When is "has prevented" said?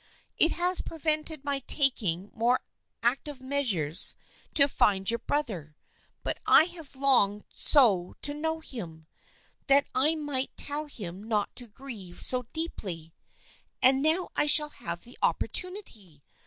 0.53-1.45